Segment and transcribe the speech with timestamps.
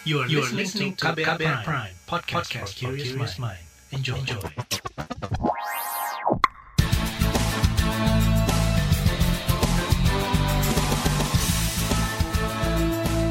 [0.00, 3.60] You are, you are listening to KBR, KBR Prime, Prime podcast, podcast for curious mind.
[3.92, 4.16] Enjoy.
[4.16, 4.40] Enjoy.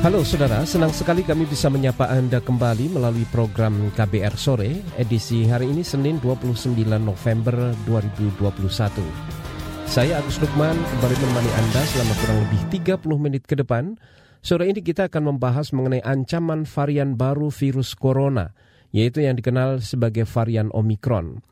[0.06, 5.74] Halo saudara, senang sekali kami bisa menyapa Anda kembali melalui program KBR Sore, edisi hari
[5.74, 6.70] ini Senin 29
[7.02, 9.90] November 2021.
[9.90, 13.98] Saya Agus Lukman kembali menemani Anda selama kurang lebih 30 menit ke depan
[14.40, 18.56] Sore ini kita akan membahas mengenai ancaman varian baru virus corona,
[18.96, 21.44] yaitu yang dikenal sebagai varian Omicron.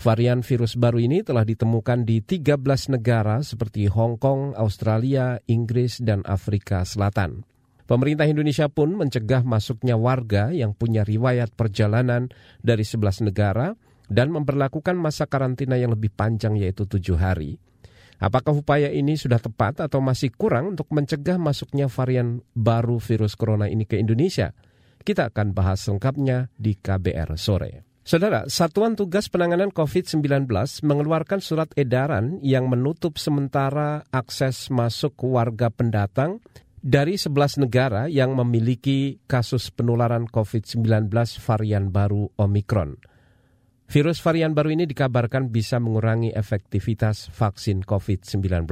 [0.00, 2.56] Varian virus baru ini telah ditemukan di 13
[2.96, 7.44] negara seperti Hong Kong, Australia, Inggris, dan Afrika Selatan.
[7.84, 12.32] Pemerintah Indonesia pun mencegah masuknya warga yang punya riwayat perjalanan
[12.64, 13.76] dari 11 negara
[14.08, 17.60] dan memperlakukan masa karantina yang lebih panjang yaitu tujuh hari.
[18.20, 23.64] Apakah upaya ini sudah tepat atau masih kurang untuk mencegah masuknya varian baru virus corona
[23.64, 24.52] ini ke Indonesia?
[25.00, 27.88] Kita akan bahas lengkapnya di KBR sore.
[28.04, 30.44] Saudara, Satuan Tugas Penanganan COVID-19
[30.84, 36.44] mengeluarkan surat edaran yang menutup sementara akses masuk warga pendatang
[36.80, 41.08] dari 11 negara yang memiliki kasus penularan COVID-19
[41.40, 43.00] varian baru Omicron.
[43.90, 48.70] Virus varian baru ini dikabarkan bisa mengurangi efektivitas vaksin COVID-19.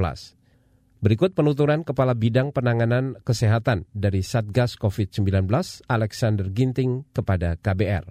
[1.03, 5.43] Berikut penuturan Kepala Bidang Penanganan Kesehatan dari Satgas COVID-19,
[5.91, 8.07] Alexander Ginting, kepada KBR.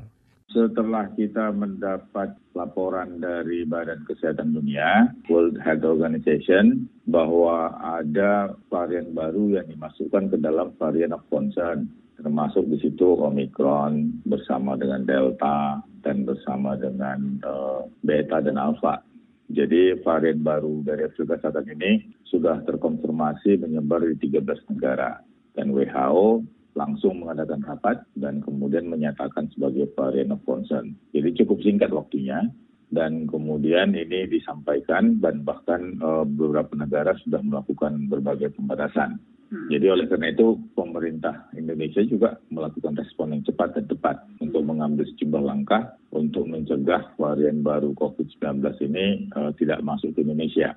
[0.52, 9.56] Setelah kita mendapat laporan dari Badan Kesehatan Dunia, World Health Organization, bahwa ada varian baru
[9.56, 16.24] yang dimasukkan ke dalam varian of concern, termasuk di situ Omicron bersama dengan Delta, dan
[16.24, 19.02] bersama dengan uh, beta dan alpha.
[19.48, 25.24] Jadi varian baru dari Afrika Selatan ini sudah terkonfirmasi menyebar di 13 negara.
[25.56, 26.44] Dan WHO
[26.76, 30.94] langsung mengadakan rapat dan kemudian menyatakan sebagai varian of concern.
[31.16, 32.44] Jadi cukup singkat waktunya
[32.92, 39.16] dan kemudian ini disampaikan dan bahkan uh, beberapa negara sudah melakukan berbagai pembatasan.
[39.48, 39.68] Hmm.
[39.72, 45.04] Jadi oleh karena itu pemerintah Indonesia juga melakukan respon yang cepat dan tepat untuk mengambil
[45.12, 50.72] sejumlah langkah untuk mencegah varian baru COVID-19 ini uh, tidak masuk ke Indonesia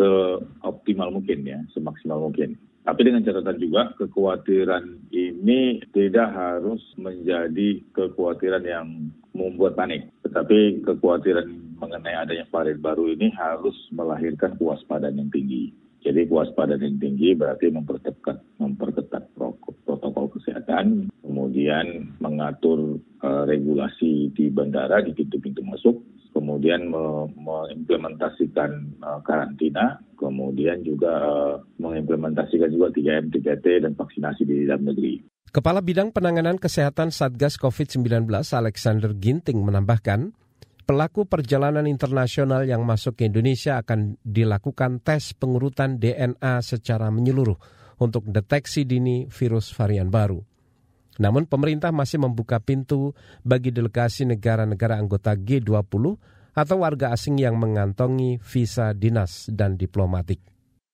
[0.00, 2.56] seoptimal mungkin ya, semaksimal mungkin.
[2.80, 8.86] Tapi dengan catatan juga kekhawatiran ini tidak harus menjadi kekhawatiran yang
[9.36, 10.08] membuat panik.
[10.24, 15.76] Tetapi kekhawatiran mengenai adanya varian baru ini harus melahirkan kewaspadaan yang tinggi.
[16.00, 18.99] Jadi kewaspadaan yang tinggi berarti memperketat, memperketat
[20.70, 25.98] kesehatan, kemudian mengatur uh, regulasi di bandara, di pintu-pintu masuk,
[26.30, 28.70] kemudian me mengimplementasikan
[29.02, 35.18] uh, karantina, kemudian juga uh, mengimplementasikan juga 3M, 3T, dan vaksinasi di dalam negeri.
[35.50, 40.30] Kepala Bidang Penanganan Kesehatan Satgas COVID-19 Alexander Ginting menambahkan,
[40.86, 47.58] pelaku perjalanan internasional yang masuk ke Indonesia akan dilakukan tes pengurutan DNA secara menyeluruh
[47.98, 50.49] untuk deteksi dini virus varian baru.
[51.18, 56.04] Namun pemerintah masih membuka pintu bagi delegasi negara-negara anggota G20
[56.54, 60.38] atau warga asing yang mengantongi visa dinas dan diplomatik.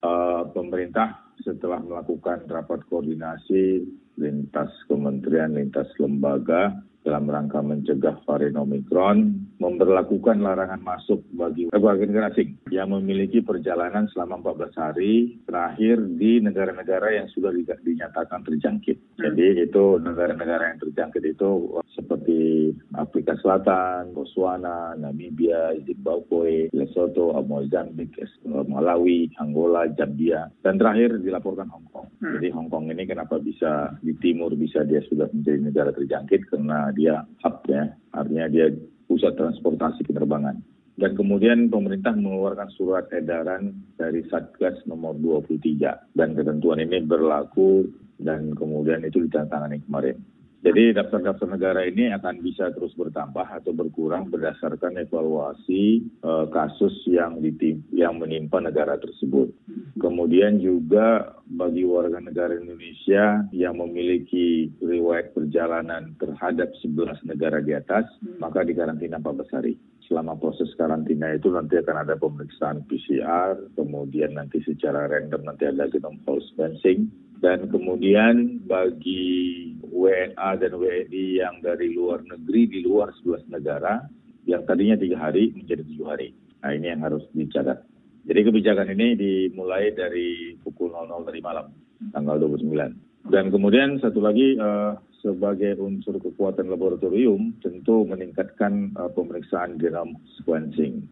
[0.00, 3.84] Uh, pemerintah setelah melakukan rapat koordinasi
[4.16, 6.72] lintas kementerian, lintas lembaga,
[7.06, 14.10] dalam rangka mencegah varian Omicron memperlakukan larangan masuk bagi warga negara asing yang memiliki perjalanan
[14.10, 19.22] selama 14 hari terakhir di negara-negara yang sudah dinyatakan terjangkit.
[19.22, 28.12] Jadi itu negara-negara yang terjangkit itu seperti Afrika Selatan, Botswana, Namibia, Zimbabwe, Lesotho, Mozambik,
[28.44, 32.08] Malawi, Angola, Zambia, dan terakhir dilaporkan Hong Kong.
[32.20, 32.36] Hmm.
[32.36, 36.92] Jadi Hong Kong ini kenapa bisa di timur bisa dia sudah menjadi negara terjangkit karena
[36.92, 38.68] dia hub ya, artinya dia
[39.08, 40.60] pusat transportasi penerbangan.
[40.96, 47.84] Dan kemudian pemerintah mengeluarkan surat edaran dari Satgas nomor 23 dan ketentuan ini berlaku
[48.16, 50.16] dan kemudian itu ditandatangani kemarin.
[50.66, 57.38] Jadi daftar-daftar negara ini akan bisa terus bertambah atau berkurang berdasarkan evaluasi uh, kasus yang
[57.38, 59.54] ditim yang menimpa negara tersebut.
[59.94, 68.10] Kemudian juga bagi warga negara Indonesia yang memiliki riwayat perjalanan terhadap 11 negara di atas,
[68.18, 68.42] hmm.
[68.42, 69.78] maka dikarantina 14 hari.
[70.10, 75.86] Selama proses karantina itu nanti akan ada pemeriksaan PCR, kemudian nanti secara random nanti ada
[75.86, 77.10] genome sequencing,
[77.42, 84.04] dan kemudian bagi WNA dan WNI yang dari luar negeri di luar 11 negara
[84.44, 86.36] yang tadinya tiga hari menjadi tujuh hari.
[86.60, 87.80] Nah ini yang harus dicatat.
[88.26, 91.72] Jadi kebijakan ini dimulai dari pukul 00 dari malam,
[92.12, 93.30] tanggal 29.
[93.30, 101.06] Dan kemudian satu lagi uh, sebagai unsur kekuatan laboratorium tentu meningkatkan uh, pemeriksaan genome sequencing,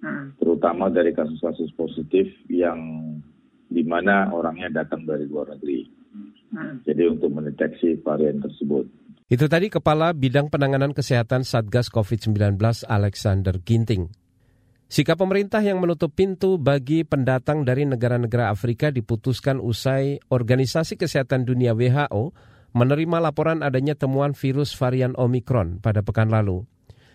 [0.00, 0.36] hmm.
[0.40, 2.80] terutama dari kasus-kasus positif yang
[3.68, 5.97] di mana orangnya datang dari luar negeri.
[6.86, 8.88] Jadi untuk mendeteksi varian tersebut.
[9.28, 12.56] Itu tadi Kepala Bidang Penanganan Kesehatan Satgas COVID-19
[12.88, 14.08] Alexander Ginting.
[14.88, 21.76] Sikap pemerintah yang menutup pintu bagi pendatang dari negara-negara Afrika diputuskan usai Organisasi Kesehatan Dunia
[21.76, 22.32] WHO
[22.72, 26.64] menerima laporan adanya temuan virus varian Omicron pada pekan lalu.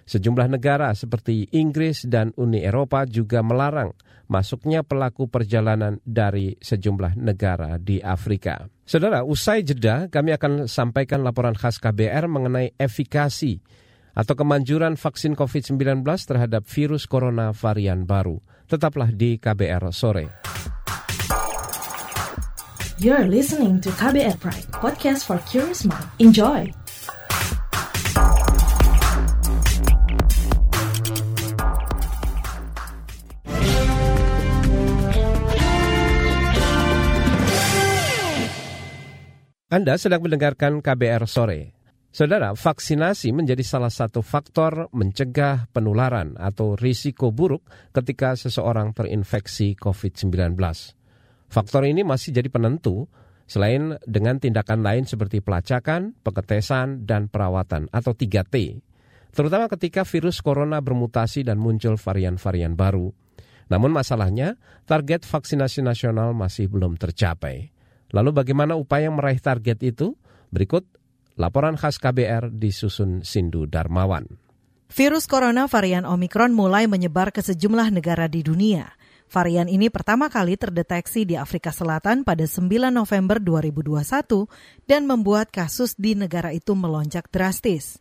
[0.06, 3.96] Sejumlah negara seperti Inggris dan Uni Eropa juga melarang
[4.28, 8.70] masuknya pelaku perjalanan dari sejumlah negara di Afrika.
[8.84, 13.64] Saudara, usai jeda kami akan sampaikan laporan khas KBR mengenai efikasi
[14.12, 18.44] atau kemanjuran vaksin COVID-19 terhadap virus corona varian baru.
[18.68, 20.28] Tetaplah di KBR sore.
[23.00, 26.08] You're listening to KBR Pride, podcast for curious mind.
[26.20, 26.83] Enjoy.
[39.74, 41.74] Anda sedang mendengarkan KBR sore.
[42.14, 50.54] Saudara, vaksinasi menjadi salah satu faktor mencegah penularan atau risiko buruk ketika seseorang terinfeksi COVID-19.
[51.50, 53.10] Faktor ini masih jadi penentu
[53.50, 58.78] selain dengan tindakan lain seperti pelacakan, pengetesan, dan perawatan atau 3T.
[59.34, 63.10] Terutama ketika virus corona bermutasi dan muncul varian-varian baru.
[63.74, 64.54] Namun masalahnya,
[64.86, 67.73] target vaksinasi nasional masih belum tercapai.
[68.14, 70.14] Lalu bagaimana upaya meraih target itu?
[70.54, 70.86] Berikut
[71.34, 74.38] Laporan khas KBR disusun Sindu Darmawan.
[74.94, 78.94] Virus corona varian Omikron mulai menyebar ke sejumlah negara di dunia.
[79.34, 84.46] Varian ini pertama kali terdeteksi di Afrika Selatan pada 9 November 2021
[84.86, 87.98] dan membuat kasus di negara itu melonjak drastis.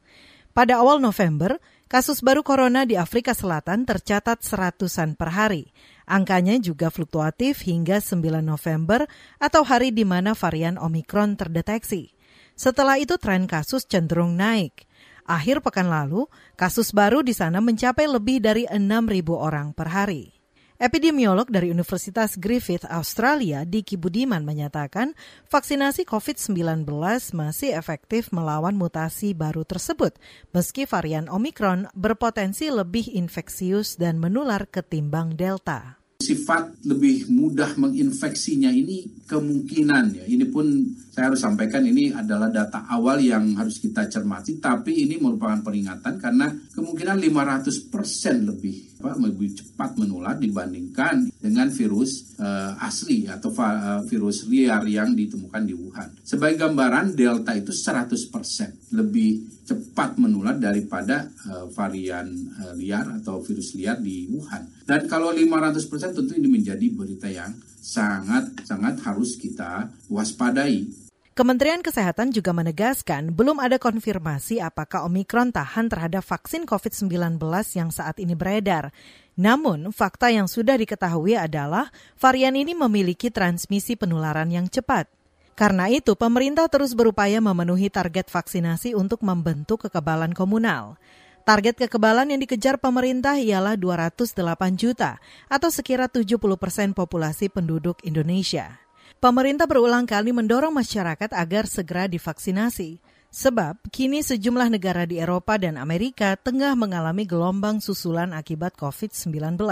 [0.52, 1.56] Pada awal November,
[1.88, 5.72] kasus baru corona di Afrika Selatan tercatat seratusan per hari.
[6.12, 9.08] Angkanya juga fluktuatif hingga 9 November
[9.40, 12.12] atau hari di mana varian Omikron terdeteksi.
[12.52, 14.84] Setelah itu tren kasus cenderung naik.
[15.24, 18.84] Akhir pekan lalu, kasus baru di sana mencapai lebih dari 6.000
[19.32, 20.36] orang per hari.
[20.76, 25.16] Epidemiolog dari Universitas Griffith Australia, Diki Budiman menyatakan
[25.48, 26.84] vaksinasi COVID-19
[27.32, 30.12] masih efektif melawan mutasi baru tersebut,
[30.52, 39.26] meski varian Omicron berpotensi lebih infeksius dan menular ketimbang Delta sifat lebih mudah menginfeksinya ini
[39.26, 40.24] kemungkinan ya.
[40.30, 40.70] Ini pun
[41.12, 46.16] saya harus sampaikan ini adalah data awal yang harus kita cermati tapi ini merupakan peringatan
[46.16, 54.06] karena kemungkinan 500% lebih apa, lebih cepat menular dibandingkan dengan virus uh, asli atau uh,
[54.06, 56.22] virus liar yang ditemukan di Wuhan.
[56.22, 62.30] Sebagai gambaran delta itu 100% lebih cepat menular daripada uh, varian
[62.62, 64.86] uh, liar atau virus liar di Wuhan.
[64.86, 67.50] Dan kalau 500% tentu ini menjadi berita yang
[67.82, 71.01] sangat sangat harus kita waspadai.
[71.32, 77.40] Kementerian Kesehatan juga menegaskan belum ada konfirmasi apakah Omikron tahan terhadap vaksin COVID-19
[77.72, 78.92] yang saat ini beredar.
[79.40, 81.88] Namun, fakta yang sudah diketahui adalah
[82.20, 85.08] varian ini memiliki transmisi penularan yang cepat.
[85.56, 91.00] Karena itu, pemerintah terus berupaya memenuhi target vaksinasi untuk membentuk kekebalan komunal.
[91.48, 94.36] Target kekebalan yang dikejar pemerintah ialah 208
[94.76, 95.16] juta
[95.48, 98.81] atau sekira 70 persen populasi penduduk Indonesia.
[99.22, 102.98] Pemerintah berulang kali mendorong masyarakat agar segera divaksinasi.
[103.30, 109.62] Sebab kini sejumlah negara di Eropa dan Amerika tengah mengalami gelombang susulan akibat COVID-19.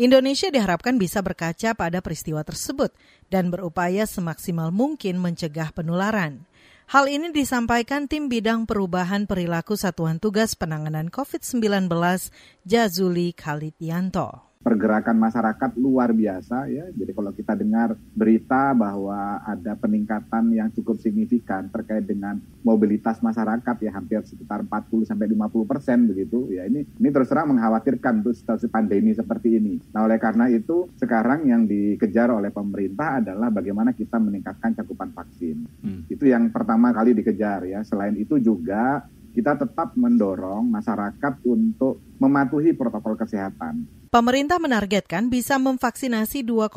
[0.00, 2.96] Indonesia diharapkan bisa berkaca pada peristiwa tersebut
[3.28, 6.48] dan berupaya semaksimal mungkin mencegah penularan.
[6.88, 11.92] Hal ini disampaikan tim bidang perubahan perilaku Satuan Tugas Penanganan COVID-19
[12.64, 16.90] Jazuli Khalidyanto pergerakan masyarakat luar biasa ya.
[16.90, 23.76] Jadi kalau kita dengar berita bahwa ada peningkatan yang cukup signifikan terkait dengan mobilitas masyarakat
[23.78, 28.34] ya hampir sekitar 40 sampai 50 persen begitu ya ini ini terus terang mengkhawatirkan untuk
[28.34, 29.78] situasi pandemi seperti ini.
[29.94, 35.62] Nah oleh karena itu sekarang yang dikejar oleh pemerintah adalah bagaimana kita meningkatkan cakupan vaksin.
[35.86, 36.02] Hmm.
[36.10, 37.86] Itu yang pertama kali dikejar ya.
[37.86, 43.84] Selain itu juga kita tetap mendorong masyarakat untuk mematuhi protokol kesehatan.
[44.08, 46.72] Pemerintah menargetkan bisa memvaksinasi 2,5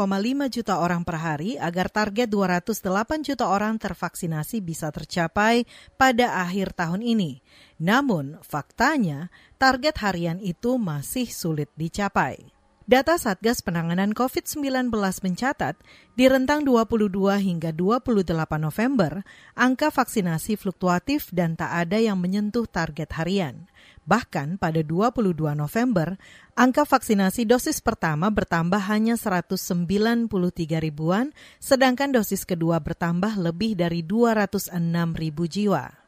[0.52, 5.64] juta orang per hari agar target 208 juta orang tervaksinasi bisa tercapai
[5.96, 7.40] pada akhir tahun ini.
[7.80, 12.59] Namun, faktanya target harian itu masih sulit dicapai.
[12.90, 15.78] Data Satgas Penanganan COVID-19 mencatat,
[16.18, 19.22] di rentang 22 hingga 28 November,
[19.54, 23.70] angka vaksinasi fluktuatif dan tak ada yang menyentuh target harian.
[24.10, 25.22] Bahkan pada 22
[25.54, 26.18] November,
[26.58, 30.26] angka vaksinasi dosis pertama bertambah hanya 193
[30.82, 31.30] ribuan,
[31.62, 34.74] sedangkan dosis kedua bertambah lebih dari 206
[35.14, 35.99] ribu jiwa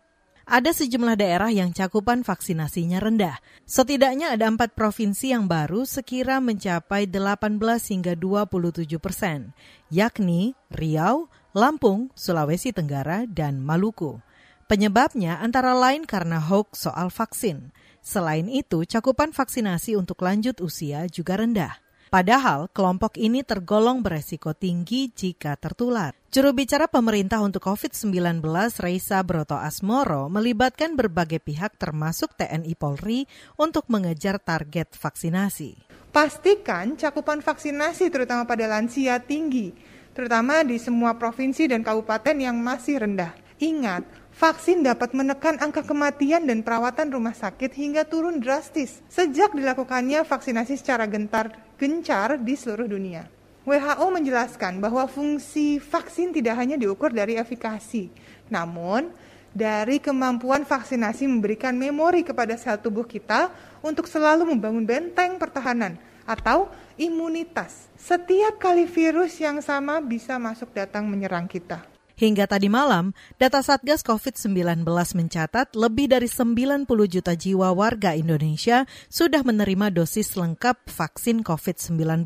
[0.52, 3.40] ada sejumlah daerah yang cakupan vaksinasinya rendah.
[3.64, 7.56] Setidaknya ada empat provinsi yang baru sekira mencapai 18
[7.88, 9.56] hingga 27 persen,
[9.88, 14.20] yakni Riau, Lampung, Sulawesi Tenggara, dan Maluku.
[14.68, 17.72] Penyebabnya antara lain karena hoax soal vaksin.
[18.04, 21.80] Selain itu, cakupan vaksinasi untuk lanjut usia juga rendah.
[22.12, 26.12] Padahal kelompok ini tergolong beresiko tinggi jika tertular.
[26.28, 28.44] Juru bicara pemerintah untuk COVID-19
[28.84, 35.88] Reisa Broto Asmoro melibatkan berbagai pihak termasuk TNI Polri untuk mengejar target vaksinasi.
[36.12, 39.72] Pastikan cakupan vaksinasi terutama pada lansia tinggi,
[40.12, 43.32] terutama di semua provinsi dan kabupaten yang masih rendah.
[43.64, 44.04] Ingat,
[44.42, 50.82] vaksin dapat menekan angka kematian dan perawatan rumah sakit hingga turun drastis sejak dilakukannya vaksinasi
[50.82, 53.30] secara gentar gencar di seluruh dunia.
[53.70, 58.10] WHO menjelaskan bahwa fungsi vaksin tidak hanya diukur dari efikasi,
[58.50, 59.14] namun
[59.54, 63.54] dari kemampuan vaksinasi memberikan memori kepada sel tubuh kita
[63.86, 66.66] untuk selalu membangun benteng pertahanan atau
[66.98, 67.94] imunitas.
[67.94, 71.91] Setiap kali virus yang sama bisa masuk datang menyerang kita.
[72.22, 79.42] Hingga tadi malam, data Satgas COVID-19 mencatat lebih dari 90 juta jiwa warga Indonesia sudah
[79.42, 82.22] menerima dosis lengkap vaksin COVID-19.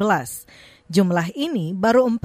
[0.92, 2.20] Jumlah ini baru 45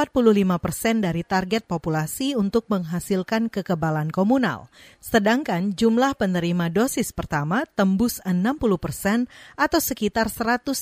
[0.58, 4.66] persen dari target populasi untuk menghasilkan kekebalan komunal.
[4.98, 8.50] Sedangkan jumlah penerima dosis pertama tembus 60
[8.82, 10.74] persen atau sekitar 138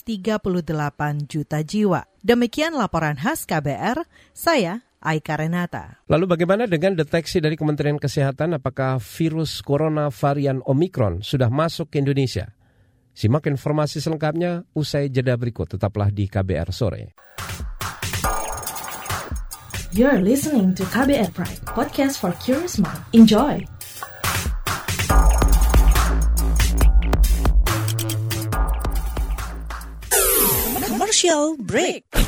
[1.29, 2.09] juta jiwa.
[2.25, 6.03] Demikian laporan khas KBR, saya Aika Renata.
[6.11, 12.03] Lalu bagaimana dengan deteksi dari Kementerian Kesehatan apakah virus corona varian Omikron sudah masuk ke
[12.03, 12.51] Indonesia?
[13.15, 15.75] Simak informasi selengkapnya usai jeda berikut.
[15.75, 17.19] Tetaplah di KBR Sore.
[19.91, 23.03] You're listening to KBR Pride, podcast for curious mind.
[23.11, 23.65] Enjoy!
[30.87, 32.28] Commercial break.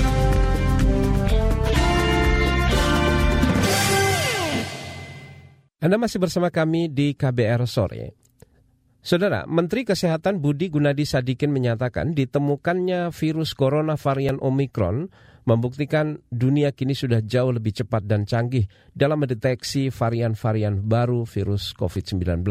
[5.81, 8.13] Anda masih bersama kami di KBR Sore.
[9.01, 15.09] Saudara, Menteri Kesehatan Budi Gunadi Sadikin menyatakan ditemukannya virus corona varian Omicron
[15.49, 22.45] membuktikan dunia kini sudah jauh lebih cepat dan canggih dalam mendeteksi varian-varian baru virus COVID-19.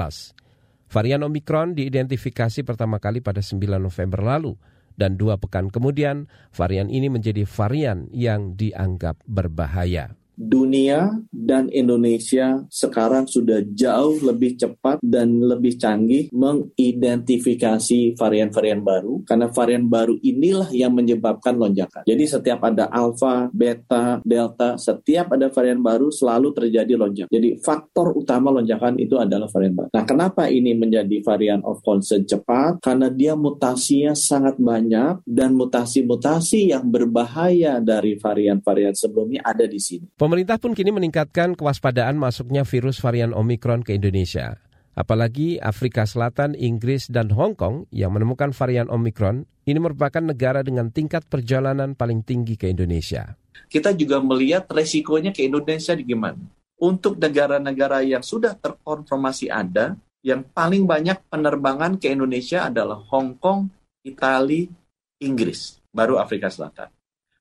[0.91, 4.59] Varian Omicron diidentifikasi pertama kali pada 9 November lalu
[4.99, 13.29] dan dua pekan kemudian varian ini menjadi varian yang dianggap berbahaya dunia dan Indonesia sekarang
[13.29, 20.97] sudah jauh lebih cepat dan lebih canggih mengidentifikasi varian-varian baru karena varian baru inilah yang
[20.97, 22.09] menyebabkan lonjakan.
[22.09, 27.29] Jadi setiap ada alfa, beta, delta, setiap ada varian baru selalu terjadi lonjakan.
[27.29, 29.89] Jadi faktor utama lonjakan itu adalah varian baru.
[29.93, 32.81] Nah, kenapa ini menjadi varian of concern cepat?
[32.81, 40.07] Karena dia mutasinya sangat banyak dan mutasi-mutasi yang berbahaya dari varian-varian sebelumnya ada di sini.
[40.31, 44.63] Pemerintah pun kini meningkatkan kewaspadaan masuknya virus varian Omicron ke Indonesia.
[44.95, 50.95] Apalagi Afrika Selatan, Inggris, dan Hong Kong yang menemukan varian Omicron ini merupakan negara dengan
[50.95, 53.35] tingkat perjalanan paling tinggi ke Indonesia.
[53.67, 56.47] Kita juga melihat resikonya ke Indonesia gimana.
[56.79, 63.67] Untuk negara-negara yang sudah terkonfirmasi ada, yang paling banyak penerbangan ke Indonesia adalah Hong Kong,
[64.07, 64.71] Italia,
[65.19, 67.00] Inggris, baru Afrika Selatan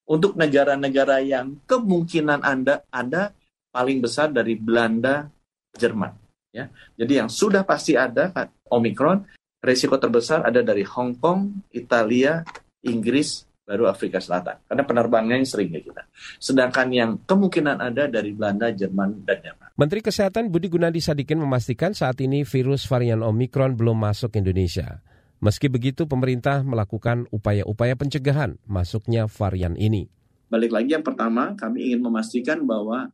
[0.09, 3.29] untuk negara-negara yang kemungkinan Anda ada
[3.69, 5.29] paling besar dari Belanda,
[5.77, 6.17] Jerman.
[6.49, 6.65] Ya,
[6.97, 8.33] jadi yang sudah pasti ada
[8.73, 9.21] Omikron,
[9.61, 12.41] resiko terbesar ada dari Hong Kong, Italia,
[12.81, 14.65] Inggris, baru Afrika Selatan.
[14.65, 16.09] Karena penerbangannya sering ya kita.
[16.41, 19.69] Sedangkan yang kemungkinan ada dari Belanda, Jerman, dan Jerman.
[19.77, 25.05] Menteri Kesehatan Budi Gunadi Sadikin memastikan saat ini virus varian Omikron belum masuk Indonesia.
[25.39, 30.12] Meski begitu, pemerintah melakukan upaya-upaya pencegahan masuknya varian ini.
[30.51, 33.08] Balik lagi yang pertama, kami ingin memastikan bahwa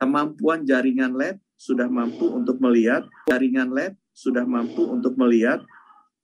[0.00, 5.60] kemampuan jaringan lab sudah mampu untuk melihat, jaringan lab sudah mampu untuk melihat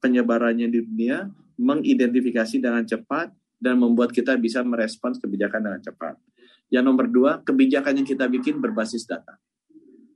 [0.01, 1.29] penyebarannya di dunia,
[1.61, 3.29] mengidentifikasi dengan cepat,
[3.61, 6.17] dan membuat kita bisa merespons kebijakan dengan cepat.
[6.73, 9.37] Yang nomor dua, kebijakan yang kita bikin berbasis data.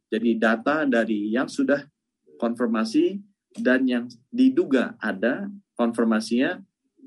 [0.09, 1.85] Jadi data dari yang sudah
[2.41, 6.63] konfirmasi dan yang diduga ada konfirmasinya,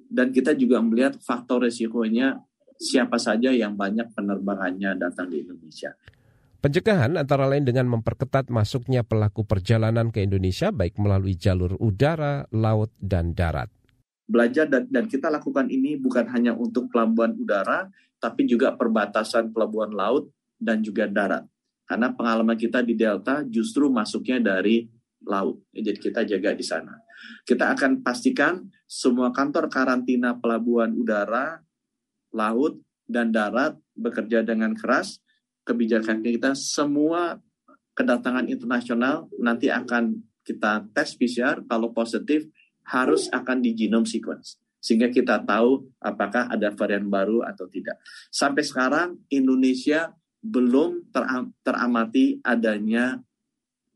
[0.08, 2.40] dan kita juga melihat faktor resikonya
[2.80, 5.96] siapa saja yang banyak penerbangannya datang di Indonesia.
[6.58, 12.90] Pencegahan antara lain dengan memperketat masuknya pelaku perjalanan ke Indonesia baik melalui jalur udara, laut,
[12.98, 13.70] dan darat
[14.28, 17.88] belajar dan, dan kita lakukan ini bukan hanya untuk pelabuhan udara,
[18.20, 21.48] tapi juga perbatasan pelabuhan laut dan juga darat.
[21.88, 24.84] Karena pengalaman kita di Delta justru masuknya dari
[25.26, 25.64] laut.
[25.74, 26.94] Jadi kita jaga di sana.
[27.42, 31.62] Kita akan pastikan semua kantor karantina pelabuhan udara,
[32.36, 35.24] laut, dan darat bekerja dengan keras.
[35.66, 37.40] Kebijakan kita semua
[37.98, 42.48] kedatangan internasional nanti akan kita tes PCR kalau positif
[42.88, 44.56] harus akan di genome sequence
[44.88, 48.00] sehingga kita tahu apakah ada varian baru atau tidak.
[48.32, 53.20] Sampai sekarang Indonesia belum teram teramati adanya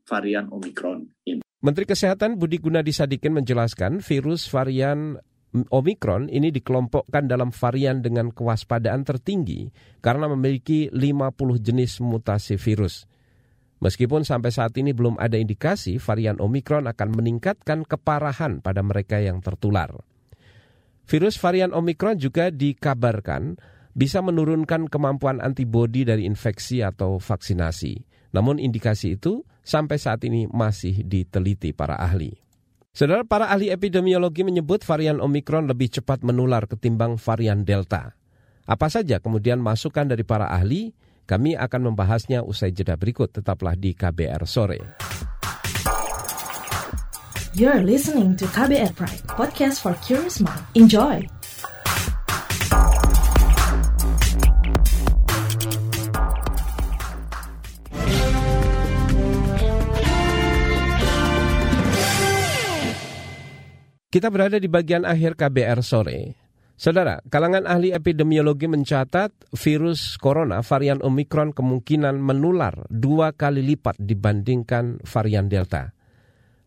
[0.06, 1.42] varian Omikron ini.
[1.62, 5.18] Menteri Kesehatan Budi Gunadi Sadikin menjelaskan virus varian
[5.52, 9.68] Omikron ini dikelompokkan dalam varian dengan kewaspadaan tertinggi
[10.00, 13.04] karena memiliki 50 jenis mutasi virus.
[13.82, 19.42] Meskipun sampai saat ini belum ada indikasi varian Omikron akan meningkatkan keparahan pada mereka yang
[19.42, 19.90] tertular.
[21.04, 23.58] Virus varian Omikron juga dikabarkan
[23.92, 28.08] bisa menurunkan kemampuan antibodi dari infeksi atau vaksinasi.
[28.32, 32.34] Namun indikasi itu sampai saat ini masih diteliti para ahli.
[32.92, 38.12] Saudara para ahli epidemiologi menyebut varian Omikron lebih cepat menular ketimbang varian Delta.
[38.68, 40.92] Apa saja kemudian masukan dari para ahli?
[41.24, 43.32] Kami akan membahasnya usai jeda berikut.
[43.32, 44.80] Tetaplah di KBR Sore.
[47.56, 50.64] You're listening to KBR Pride, podcast for curious mind.
[50.72, 51.41] Enjoy!
[64.12, 66.36] Kita berada di bagian akhir KBR sore.
[66.76, 75.00] Saudara, kalangan ahli epidemiologi mencatat virus corona varian Omikron kemungkinan menular dua kali lipat dibandingkan
[75.08, 75.96] varian Delta.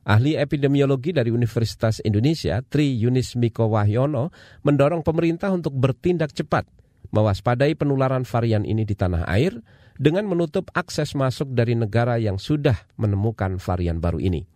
[0.10, 4.34] Ahli epidemiologi dari Universitas Indonesia, Tri Yunis Miko Wahyono,
[4.66, 6.66] mendorong pemerintah untuk bertindak cepat
[7.14, 9.54] mewaspadai penularan varian ini di tanah air
[10.02, 14.55] dengan menutup akses masuk dari negara yang sudah menemukan varian baru ini.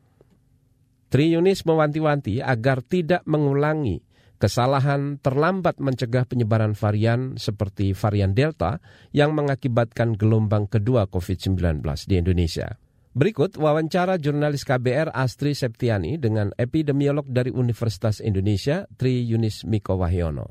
[1.10, 4.06] Tri Yunis mewanti-wanti agar tidak mengulangi
[4.38, 8.78] kesalahan terlambat mencegah penyebaran varian seperti varian Delta
[9.10, 12.78] yang mengakibatkan gelombang kedua COVID-19 di Indonesia.
[13.10, 20.48] Berikut wawancara jurnalis KBR Astri Septiani dengan epidemiolog dari Universitas Indonesia Tri Yunis Miko Wahyono.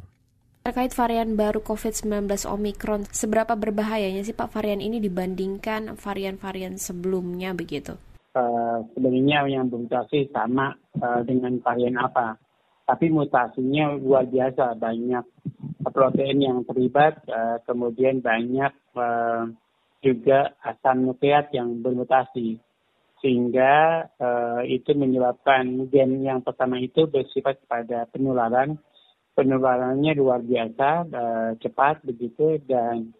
[0.66, 7.96] Terkait varian baru COVID-19 Omicron, seberapa berbahayanya sih Pak varian ini dibandingkan varian-varian sebelumnya begitu?
[8.38, 10.70] Uh, sebenarnya yang bermutasi sama
[11.02, 12.38] uh, dengan varian apa.
[12.86, 15.26] Tapi mutasinya luar biasa banyak
[15.90, 19.50] protein yang terlibat uh, kemudian banyak uh,
[20.06, 22.62] juga asam nukleat yang bermutasi.
[23.18, 28.78] Sehingga uh, itu menyebabkan gen yang pertama itu bersifat pada penularan.
[29.34, 33.10] Penularannya luar biasa uh, cepat begitu dan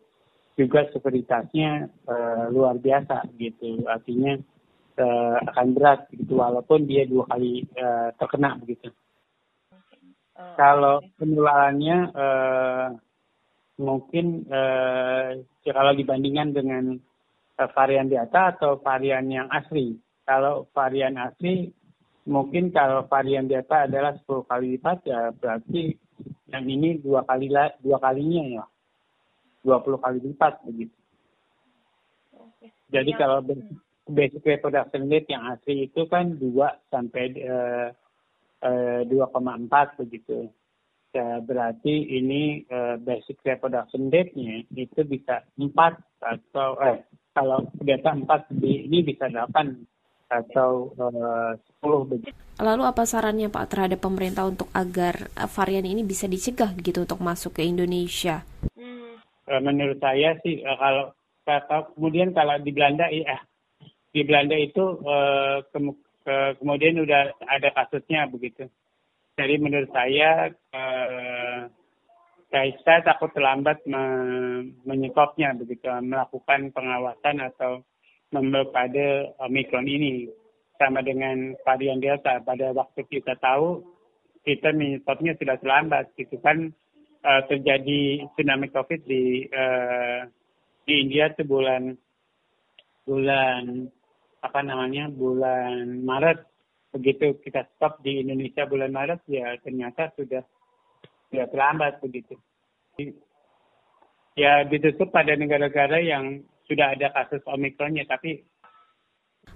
[0.55, 3.83] juga sekuritasnya uh, luar biasa gitu.
[3.91, 4.39] Artinya
[4.99, 8.91] uh, akan berat gitu walaupun dia dua kali uh, terkena begitu.
[10.35, 12.89] Uh, kalau penularannya uh,
[13.79, 16.85] mungkin uh, kalau dibandingkan dengan
[17.59, 19.95] uh, varian Delta atau varian yang asli.
[20.27, 21.71] Kalau varian asli
[22.29, 25.97] mungkin kalau varian Delta adalah 10 kali lipat ya berarti
[26.53, 27.49] yang ini dua kali
[27.81, 28.65] dua kalinya ya.
[29.65, 30.97] 20 kali lipat begitu.
[32.89, 33.19] Jadi ya.
[33.21, 33.45] kalau
[34.09, 37.89] basic reproduction rate yang asli itu kan 2 sampai uh,
[39.07, 40.51] 2,4 begitu.
[41.09, 45.73] Ya, berarti ini uh, basic reproduction rate-nya itu bisa 4
[46.21, 47.01] atau eh
[47.33, 49.49] kalau data 4 ini bisa 8
[50.29, 52.37] atau uh, 10 begitu.
[52.61, 57.57] Lalu apa sarannya Pak terhadap pemerintah untuk agar varian ini bisa dicegah gitu untuk masuk
[57.57, 58.45] ke Indonesia?
[59.49, 61.05] Uh, menurut saya sih uh, kalau,
[61.49, 63.41] kalau kemudian kalau di Belanda ya
[64.13, 65.01] di Belanda itu
[65.69, 65.79] ke,
[66.25, 68.67] ke, kemudian udah ada kasusnya begitu.
[69.39, 71.71] Jadi menurut saya uh,
[73.07, 74.03] takut terlambat me,
[74.83, 77.87] menyetopnya begitu melakukan pengawasan atau
[78.35, 80.27] memblokade Omikron ini
[80.75, 82.43] sama dengan varian Delta.
[82.43, 83.87] Pada waktu kita tahu
[84.43, 86.73] kita menyetopnya sudah terlambat gitu kan
[87.23, 90.25] uh, terjadi tsunami COVID di uh,
[90.89, 91.95] di India itu bulan
[93.05, 93.93] bulan
[94.43, 96.47] apa namanya bulan Maret
[96.95, 100.43] begitu kita stop di Indonesia bulan Maret ya ternyata sudah
[101.29, 102.35] sudah terlambat begitu.
[104.39, 108.45] Ya ditutup pada negara-negara yang sudah ada kasus omikronnya tapi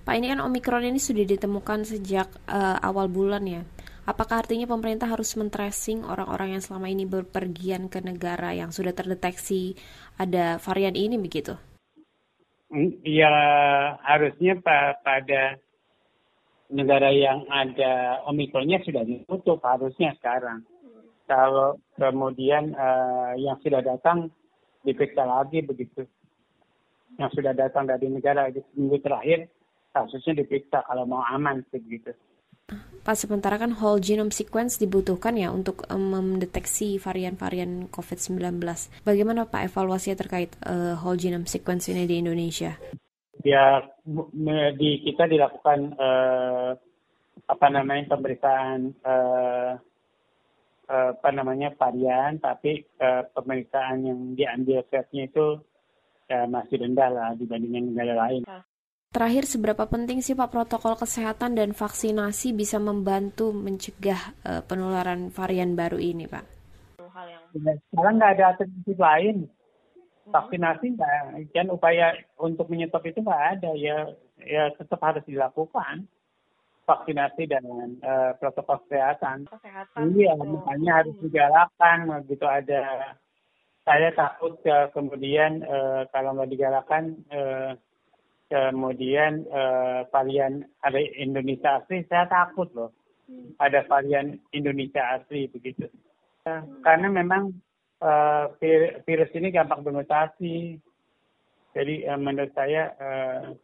[0.02, 3.62] Pak ini kan omikron ini sudah ditemukan sejak uh, awal bulan ya.
[4.02, 9.78] Apakah artinya pemerintah harus men-tracing orang-orang yang selama ini berpergian ke negara yang sudah terdeteksi
[10.18, 11.54] ada varian ini begitu?
[13.04, 13.28] Ya
[14.00, 14.56] harusnya
[15.04, 15.60] pada
[16.72, 20.64] negara yang ada omikronnya sudah ditutup harusnya sekarang.
[21.28, 24.32] Kalau kemudian uh, yang sudah datang
[24.88, 26.08] diperiksa lagi begitu.
[27.20, 29.52] Yang sudah datang dari negara di seminggu terakhir
[29.92, 32.16] kasusnya diperiksa kalau mau aman begitu.
[33.02, 38.62] Pak, sementara kan whole genome sequence dibutuhkan ya untuk um, mendeteksi varian-varian COVID-19.
[39.02, 42.78] Bagaimana Pak evaluasinya terkait uh, whole genome sequence ini di Indonesia?
[43.42, 43.82] ya
[44.78, 46.70] di kita dilakukan uh,
[47.50, 49.72] apa namanya pemeriksaan uh,
[50.86, 55.58] uh, apa namanya varian tapi uh, pemeriksaan yang diambil swabnya itu
[56.30, 58.42] uh, masih rendah lah dibandingkan negara lain.
[59.12, 65.76] Terakhir, seberapa penting sih Pak protokol kesehatan dan vaksinasi bisa membantu mencegah uh, penularan varian
[65.76, 66.44] baru ini, Pak?
[67.52, 69.36] Ya, sekarang nggak ada alternatif lain
[70.32, 74.08] vaksinasi nggak kan upaya untuk menyetop itu nggak ada ya
[74.40, 76.08] ya tetap harus dilakukan
[76.82, 77.64] vaksinasi dan
[78.02, 79.46] uh, protokol kesehatan.
[79.46, 80.18] Kesehatan.
[80.18, 83.14] Iya, makanya harus digalakan begitu ada.
[83.86, 87.78] Saya takut uh, kemudian uh, kalau nggak digalakan uh,
[88.52, 92.92] kemudian uh, varian ada Indonesia asli, saya takut loh.
[93.24, 93.56] Hmm.
[93.56, 95.88] Ada varian Indonesia asli begitu.
[96.44, 96.84] hmm.
[96.84, 97.48] Karena memang
[98.04, 98.52] uh,
[99.08, 100.76] virus ini gampang bermutasi.
[101.72, 103.56] Jadi uh, menurut saya uh,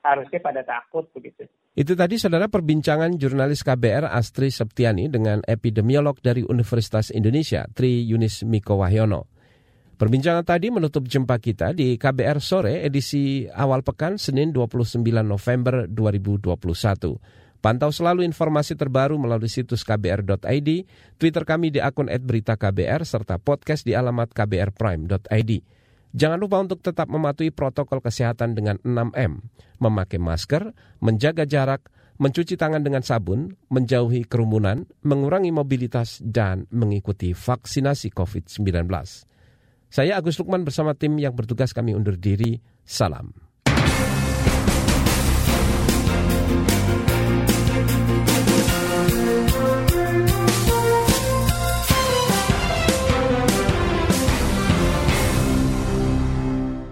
[0.00, 1.44] harusnya pada takut begitu.
[1.72, 8.44] Itu tadi saudara perbincangan jurnalis KBR Astri Septiani dengan epidemiolog dari Universitas Indonesia Tri Yunis
[8.48, 9.28] Miko Wahyono.
[10.02, 17.62] Perbincangan tadi menutup jumpa kita di KBR sore edisi awal pekan Senin 29 November 2021.
[17.62, 20.68] Pantau selalu informasi terbaru melalui situs kbr.id,
[21.22, 25.52] Twitter kami di akun @beritaKBR serta podcast di alamat kbrprime.id.
[26.18, 29.38] Jangan lupa untuk tetap mematuhi protokol kesehatan dengan 6M,
[29.78, 31.86] memakai masker, menjaga jarak,
[32.18, 39.30] mencuci tangan dengan sabun, menjauhi kerumunan, mengurangi mobilitas, dan mengikuti vaksinasi COVID-19.
[39.92, 42.56] Saya Agus Lukman bersama tim yang bertugas kami undur diri.
[42.80, 43.28] Salam.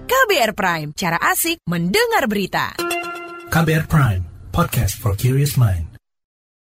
[0.04, 2.76] KBR Prime, cara asik mendengar berita.
[3.48, 5.89] KBR Prime, podcast for curious mind.